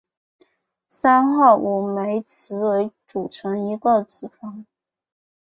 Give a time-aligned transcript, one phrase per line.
[0.87, 4.65] 三或五枚雌蕊组成一个子房。